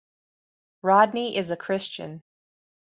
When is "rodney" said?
0.81-1.37